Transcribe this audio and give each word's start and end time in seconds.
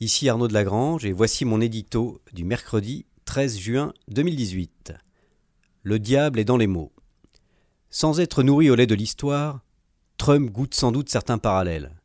Ici 0.00 0.28
Arnaud 0.28 0.46
de 0.46 0.52
Lagrange 0.52 1.04
et 1.06 1.12
voici 1.12 1.44
mon 1.44 1.60
édito 1.60 2.22
du 2.32 2.44
mercredi 2.44 3.04
13 3.24 3.58
juin 3.58 3.92
2018. 4.06 4.92
Le 5.82 5.98
diable 5.98 6.38
est 6.38 6.44
dans 6.44 6.56
les 6.56 6.68
mots. 6.68 6.92
Sans 7.90 8.20
être 8.20 8.44
nourri 8.44 8.70
au 8.70 8.76
lait 8.76 8.86
de 8.86 8.94
l'histoire, 8.94 9.64
Trump 10.16 10.52
goûte 10.52 10.74
sans 10.74 10.92
doute 10.92 11.08
certains 11.08 11.38
parallèles, 11.38 12.00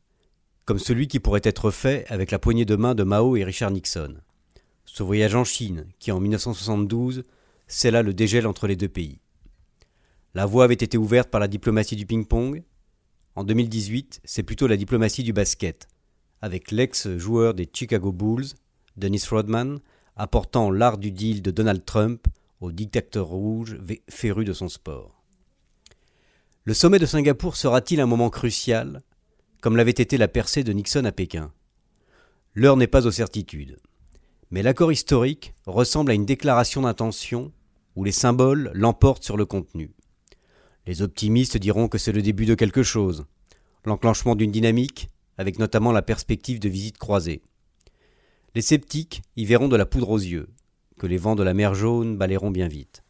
comme 0.64 0.80
celui 0.80 1.06
qui 1.06 1.20
pourrait 1.20 1.40
être 1.44 1.70
fait 1.70 2.04
avec 2.08 2.32
la 2.32 2.40
poignée 2.40 2.64
de 2.64 2.74
main 2.74 2.96
de 2.96 3.04
Mao 3.04 3.36
et 3.36 3.44
Richard 3.44 3.70
Nixon. 3.70 4.16
Ce 4.86 5.04
voyage 5.04 5.36
en 5.36 5.44
Chine, 5.44 5.86
qui 6.00 6.10
en 6.10 6.18
1972 6.18 7.22
scella 7.68 8.02
le 8.02 8.12
dégel 8.12 8.48
entre 8.48 8.66
les 8.66 8.74
deux 8.74 8.88
pays. 8.88 9.20
La 10.34 10.46
voie 10.46 10.64
avait 10.64 10.74
été 10.74 10.98
ouverte 10.98 11.30
par 11.30 11.40
la 11.40 11.46
diplomatie 11.46 11.94
du 11.94 12.06
ping-pong. 12.06 12.64
En 13.36 13.44
2018, 13.44 14.20
c'est 14.24 14.42
plutôt 14.42 14.66
la 14.66 14.76
diplomatie 14.76 15.22
du 15.22 15.32
basket, 15.32 15.86
avec 16.44 16.72
l'ex-joueur 16.72 17.54
des 17.54 17.66
Chicago 17.72 18.12
Bulls, 18.12 18.44
Dennis 18.98 19.24
Rodman, 19.30 19.78
apportant 20.14 20.70
l'art 20.70 20.98
du 20.98 21.10
deal 21.10 21.40
de 21.40 21.50
Donald 21.50 21.86
Trump 21.86 22.26
au 22.60 22.70
dictateur 22.70 23.28
rouge 23.28 23.78
féru 24.10 24.44
de 24.44 24.52
son 24.52 24.68
sport. 24.68 25.24
Le 26.64 26.74
sommet 26.74 26.98
de 26.98 27.06
Singapour 27.06 27.56
sera-t-il 27.56 27.98
un 27.98 28.04
moment 28.04 28.28
crucial, 28.28 29.00
comme 29.62 29.78
l'avait 29.78 29.92
été 29.92 30.18
la 30.18 30.28
percée 30.28 30.64
de 30.64 30.72
Nixon 30.74 31.06
à 31.06 31.12
Pékin? 31.12 31.50
L'heure 32.52 32.76
n'est 32.76 32.88
pas 32.88 33.06
aux 33.06 33.10
certitudes. 33.10 33.78
Mais 34.50 34.62
l'accord 34.62 34.92
historique 34.92 35.54
ressemble 35.64 36.10
à 36.10 36.14
une 36.14 36.26
déclaration 36.26 36.82
d'intention 36.82 37.52
où 37.96 38.04
les 38.04 38.12
symboles 38.12 38.70
l'emportent 38.74 39.24
sur 39.24 39.38
le 39.38 39.46
contenu. 39.46 39.94
Les 40.86 41.00
optimistes 41.00 41.56
diront 41.56 41.88
que 41.88 41.96
c'est 41.96 42.12
le 42.12 42.20
début 42.20 42.44
de 42.44 42.54
quelque 42.54 42.82
chose, 42.82 43.24
l'enclenchement 43.86 44.34
d'une 44.34 44.52
dynamique, 44.52 45.08
avec 45.38 45.58
notamment 45.58 45.92
la 45.92 46.02
perspective 46.02 46.60
de 46.60 46.68
visites 46.68 46.98
croisées. 46.98 47.42
Les 48.54 48.62
sceptiques 48.62 49.22
y 49.36 49.44
verront 49.44 49.68
de 49.68 49.76
la 49.76 49.86
poudre 49.86 50.10
aux 50.10 50.18
yeux, 50.18 50.48
que 50.98 51.06
les 51.06 51.16
vents 51.16 51.34
de 51.34 51.42
la 51.42 51.54
mer 51.54 51.74
jaune 51.74 52.16
balayeront 52.16 52.50
bien 52.50 52.68
vite. 52.68 53.02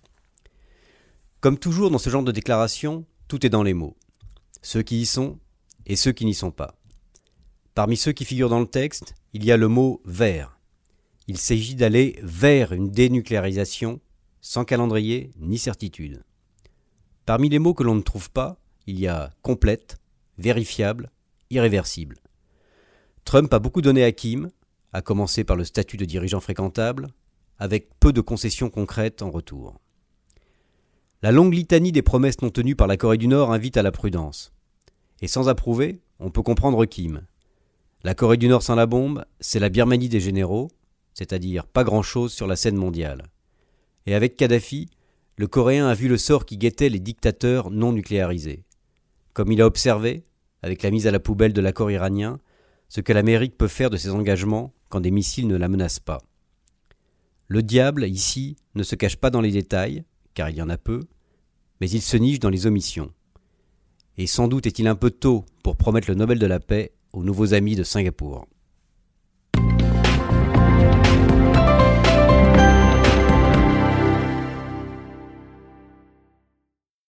Comme 1.41 1.59
toujours 1.59 1.91
dans 1.91 1.99
ce 1.99 2.09
genre 2.11 2.23
de 2.23 2.33
déclaration, 2.33 3.05
tout 3.29 3.45
est 3.45 3.51
dans 3.51 3.63
les 3.63 3.75
mots. 3.75 3.97
Ceux 4.63 4.83
qui 4.83 5.03
y 5.03 5.07
sont 5.07 5.39
et 5.87 5.97
ceux 5.97 6.13
qui 6.13 6.25
n'y 6.25 6.35
sont 6.35 6.51
pas. 6.51 6.75
Parmi 7.75 7.97
ceux 7.97 8.13
qui 8.13 8.25
figurent 8.25 8.49
dans 8.49 8.61
le 8.61 8.67
texte, 8.67 9.15
il 9.33 9.45
y 9.45 9.53
a 9.53 9.57
le 9.57 9.69
mot 9.69 10.01
vers. 10.07 10.59
Il 11.27 11.37
s'agit 11.37 11.75
d'aller 11.75 12.19
vers 12.23 12.73
une 12.73 12.91
dénucléarisation 12.91 14.01
sans 14.41 14.65
calendrier 14.65 15.31
ni 15.39 15.59
certitude. 15.59 16.23
Parmi 17.27 17.49
les 17.49 17.59
mots 17.59 17.75
que 17.75 17.83
l'on 17.83 17.95
ne 17.95 18.03
trouve 18.03 18.31
pas, 18.31 18.59
il 18.87 18.99
y 19.01 19.07
a 19.07 19.33
complète, 19.43 19.99
vérifiable, 20.39 21.11
irréversible. 21.55 22.17
Trump 23.25 23.53
a 23.55 23.59
beaucoup 23.59 23.83
donné 23.83 24.05
à 24.05 24.13
Kim, 24.13 24.51
à 24.93 25.03
commencer 25.03 25.45
par 25.45 25.57
le 25.57 25.65
statut 25.65 25.97
de 25.97 26.05
dirigeant 26.05 26.41
fréquentable, 26.41 27.09
avec 27.59 27.89
peu 27.99 28.13
de 28.13 28.21
concessions 28.21 28.71
concrètes 28.71 29.23
en 29.23 29.31
retour. 29.31 29.81
La 31.23 31.33
longue 31.33 31.55
litanie 31.55 31.93
des 31.93 32.03
promesses 32.03 32.43
non 32.43 32.51
tenues 32.51 32.77
par 32.77 32.87
la 32.87 32.97
Corée 32.97 33.17
du 33.17 33.29
Nord 33.29 33.53
invite 33.53 33.77
à 33.77 33.83
la 33.83 33.93
prudence. 33.93 34.53
Et 35.23 35.27
sans 35.27 35.49
approuver, 35.49 36.01
on 36.21 36.31
peut 36.31 36.43
comprendre 36.43 36.85
Kim. 36.85 37.23
La 38.03 38.15
Corée 38.15 38.37
du 38.37 38.49
Nord 38.49 38.63
sans 38.63 38.75
la 38.75 38.87
bombe, 38.87 39.25
c'est 39.41 39.59
la 39.59 39.71
Birmanie 39.71 40.11
des 40.11 40.21
généraux, 40.21 40.71
c'est-à-dire 41.15 41.67
pas 41.67 41.85
grand-chose 41.85 42.33
sur 42.33 42.47
la 42.47 42.57
scène 42.57 42.77
mondiale. 42.77 43.23
Et 44.05 44.15
avec 44.15 44.37
Kadhafi, 44.37 44.91
le 45.37 45.47
Coréen 45.47 45.89
a 45.89 45.95
vu 45.95 46.09
le 46.09 46.19
sort 46.19 46.45
qui 46.45 46.59
guettait 46.59 46.91
les 46.91 47.01
dictateurs 47.01 47.71
non 47.71 47.93
nucléarisés. 47.93 48.65
Comme 49.33 49.51
il 49.51 49.63
a 49.63 49.67
observé, 49.67 50.25
avec 50.65 50.83
la 50.83 50.91
mise 50.91 51.07
à 51.07 51.11
la 51.11 51.21
poubelle 51.21 51.53
de 51.53 51.61
l'accord 51.61 51.91
iranien, 51.91 52.41
ce 52.89 53.03
que 53.03 53.13
l'Amérique 53.13 53.59
peut 53.59 53.69
faire 53.69 53.91
de 53.91 53.99
ses 53.99 54.09
engagements 54.09 54.73
quand 54.89 55.03
des 55.03 55.11
missiles 55.11 55.47
ne 55.47 55.57
la 55.57 55.69
menacent 55.69 56.01
pas. 56.01 56.23
Le 57.49 57.63
diable, 57.63 58.07
ici, 58.07 58.57
ne 58.75 58.83
se 58.83 58.95
cache 58.95 59.17
pas 59.17 59.29
dans 59.29 59.43
les 59.43 59.51
détails, 59.51 60.05
car 60.33 60.49
il 60.49 60.57
y 60.57 60.63
en 60.63 60.71
a 60.71 60.79
peu, 60.79 61.01
mais 61.83 61.91
il 61.91 62.01
se 62.01 62.17
niche 62.17 62.39
dans 62.39 62.49
les 62.49 62.67
omissions. 62.67 63.13
Et 64.17 64.27
sans 64.27 64.49
doute 64.49 64.67
est-il 64.67 64.89
un 64.89 64.95
peu 64.95 65.11
tôt 65.11 65.45
pour 65.63 65.77
promettre 65.77 66.09
le 66.09 66.15
Nobel 66.15 66.39
de 66.39 66.47
la 66.47 66.61
paix 66.61 66.95
aux 67.13 67.23
nouveaux 67.23 67.53
amis 67.53 67.77
de 67.77 67.83
Singapour. 67.83 68.47